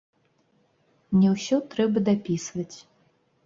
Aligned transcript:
Не 1.19 1.29
ўсё 1.35 1.61
трэба 1.77 2.05
дапісваць. 2.11 2.77